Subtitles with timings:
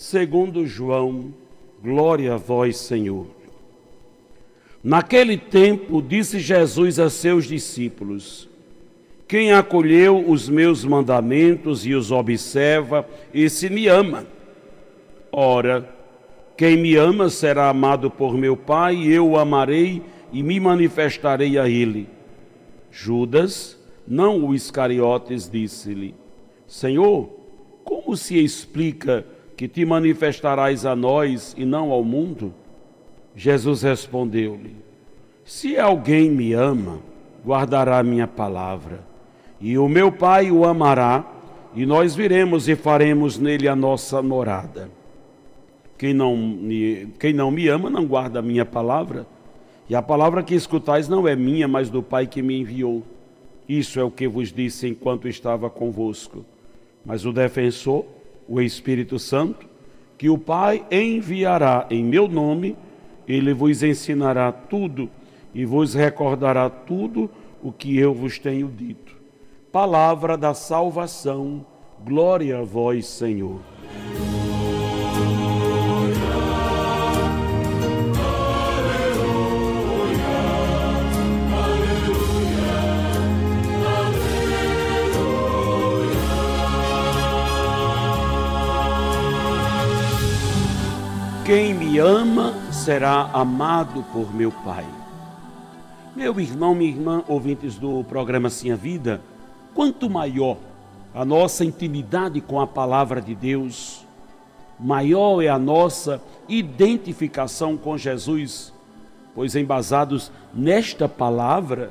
[0.00, 1.34] segundo João.
[1.82, 3.26] Glória a vós, Senhor.
[4.82, 8.48] Naquele tempo, disse Jesus a seus discípulos:
[9.28, 14.26] Quem acolheu os meus mandamentos e os observa, esse me ama.
[15.30, 15.86] Ora,
[16.56, 21.58] quem me ama será amado por meu Pai, e eu o amarei e me manifestarei
[21.58, 22.08] a ele.
[22.90, 26.14] Judas, não o Iscariotes, disse-lhe:
[26.66, 27.28] Senhor,
[27.84, 29.26] como se explica
[29.60, 32.54] que te manifestarás a nós e não ao mundo?
[33.36, 34.74] Jesus respondeu-lhe:
[35.44, 36.98] Se alguém me ama,
[37.44, 39.04] guardará minha palavra,
[39.60, 41.30] e o meu Pai o amará,
[41.74, 44.90] e nós viremos e faremos nele a nossa morada.
[45.98, 49.26] Quem não me, quem não me ama não guarda a minha palavra,
[49.90, 53.02] e a palavra que escutais não é minha, mas do Pai que me enviou.
[53.68, 56.46] Isso é o que vos disse enquanto estava convosco.
[57.04, 58.06] Mas o defensor,
[58.50, 59.68] o Espírito Santo,
[60.18, 62.76] que o Pai enviará em meu nome,
[63.28, 65.08] ele vos ensinará tudo
[65.54, 67.30] e vos recordará tudo
[67.62, 69.14] o que eu vos tenho dito.
[69.70, 71.64] Palavra da salvação,
[72.04, 73.60] glória a vós, Senhor.
[91.50, 94.86] Quem me ama será amado por meu Pai.
[96.14, 99.20] Meu irmão, minha irmã, ouvintes do programa Sim a Vida,
[99.74, 100.58] quanto maior
[101.12, 104.06] a nossa intimidade com a palavra de Deus,
[104.78, 108.72] maior é a nossa identificação com Jesus,
[109.34, 111.90] pois embasados nesta palavra,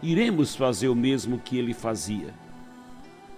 [0.00, 2.32] iremos fazer o mesmo que ele fazia.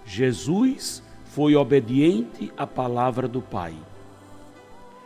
[0.05, 3.73] Jesus foi obediente à palavra do Pai.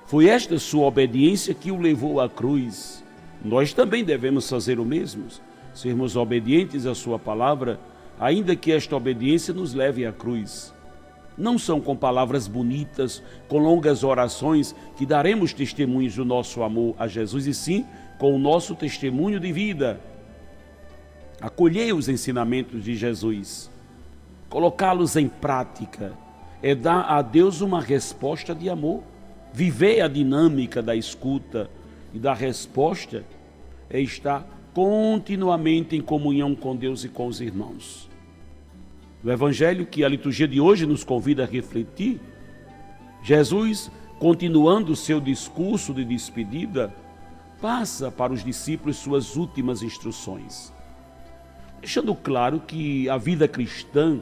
[0.10, 3.04] Foi esta sua obediência que o levou à cruz.
[3.46, 5.28] Nós também devemos fazer o mesmo,
[5.72, 7.80] sermos obedientes à sua palavra,
[8.20, 10.74] ainda que esta obediência nos leve à cruz.
[11.38, 17.08] Não são com palavras bonitas, com longas orações, que daremos testemunhos do nosso amor a
[17.08, 17.86] Jesus, e sim
[18.18, 20.02] com o nosso testemunho de vida.
[21.40, 23.70] Acolhei os ensinamentos de Jesus,
[24.50, 26.14] colocá-los em prática,
[26.64, 29.04] é dar a Deus uma resposta de amor.
[29.54, 31.70] Viver a dinâmica da escuta
[32.14, 33.26] e da resposta
[33.90, 38.08] é estar continuamente em comunhão com Deus e com os irmãos.
[39.24, 42.22] No Evangelho que a liturgia de hoje nos convida a refletir,
[43.24, 46.94] Jesus, continuando o seu discurso de despedida,
[47.60, 50.72] passa para os discípulos suas últimas instruções,
[51.82, 54.22] deixando claro que a vida cristã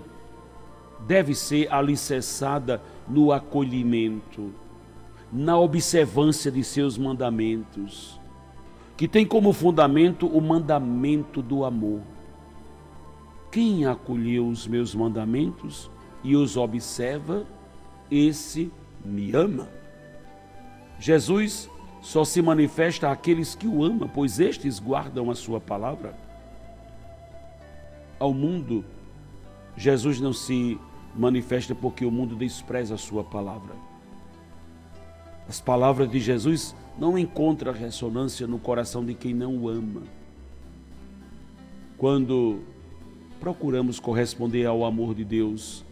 [1.06, 4.52] deve ser alicerçada no acolhimento
[5.32, 8.20] na observância de seus mandamentos,
[8.96, 12.02] que tem como fundamento o mandamento do amor.
[13.52, 15.90] Quem acolheu os meus mandamentos
[16.24, 17.46] e os observa,
[18.10, 18.72] esse
[19.04, 19.70] me ama.
[21.00, 21.70] Jesus
[22.02, 26.18] só se manifesta àqueles que o amam, pois estes guardam a sua palavra.
[28.20, 28.84] Ao mundo,
[29.76, 30.80] Jesus não se
[31.16, 33.76] manifesta porque o mundo despreza a sua palavra.
[35.48, 40.04] As palavras de Jesus não encontram ressonância no coração de quem não o ama.
[41.98, 42.60] Quando
[43.40, 45.86] procuramos corresponder ao amor de Deus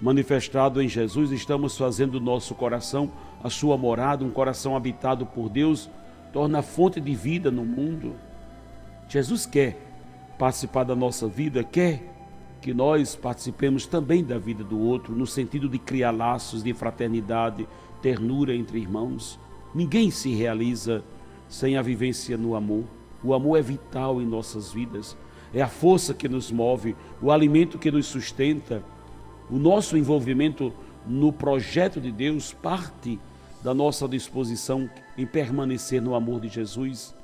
[0.00, 3.12] manifestado em Jesus, estamos fazendo do nosso coração
[3.44, 5.90] a sua morada, um coração habitado por Deus,
[6.32, 8.14] torna fonte de vida no mundo.
[9.08, 9.76] Jesus quer
[10.38, 12.02] participar da nossa vida, quer
[12.60, 17.66] que nós participemos também da vida do outro, no sentido de criar laços de fraternidade,
[18.00, 19.38] ternura entre irmãos.
[19.74, 21.04] Ninguém se realiza
[21.48, 22.84] sem a vivência no amor.
[23.22, 25.16] O amor é vital em nossas vidas,
[25.52, 28.82] é a força que nos move, o alimento que nos sustenta.
[29.50, 30.72] O nosso envolvimento
[31.06, 33.18] no projeto de Deus parte
[33.62, 34.88] da nossa disposição
[35.18, 37.14] em permanecer no amor de Jesus,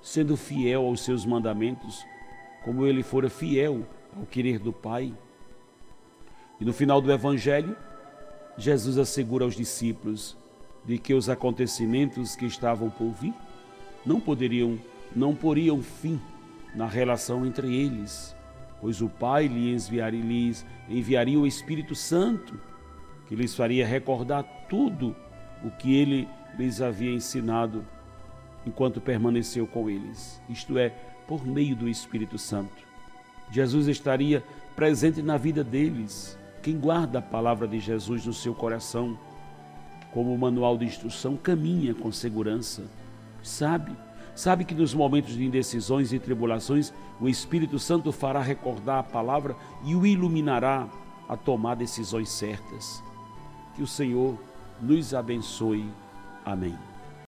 [0.00, 2.04] sendo fiel aos seus mandamentos,
[2.64, 3.86] como ele fora fiel
[4.16, 5.12] ao querer do Pai.
[6.60, 7.76] E no final do Evangelho,
[8.56, 10.36] Jesus assegura aos discípulos
[10.84, 13.34] de que os acontecimentos que estavam por vir
[14.04, 14.78] não poderiam,
[15.14, 16.20] não poriam fim
[16.74, 18.34] na relação entre eles,
[18.80, 22.60] pois o Pai lhes enviaria, lhes enviaria o Espírito Santo,
[23.26, 25.14] que lhes faria recordar tudo
[25.64, 26.28] o que ele
[26.58, 27.86] lhes havia ensinado
[28.66, 30.90] enquanto permaneceu com eles, isto é,
[31.26, 32.84] por meio do Espírito Santo.
[33.50, 34.42] Jesus estaria
[34.74, 36.38] presente na vida deles.
[36.62, 39.18] Quem guarda a palavra de Jesus no seu coração,
[40.12, 42.84] como manual de instrução, caminha com segurança.
[43.42, 43.96] Sabe,
[44.34, 49.56] sabe que nos momentos de indecisões e tribulações, o Espírito Santo fará recordar a palavra
[49.84, 50.88] e o iluminará
[51.28, 53.02] a tomar decisões certas.
[53.74, 54.38] Que o Senhor
[54.80, 55.90] nos abençoe.
[56.44, 56.91] Amém.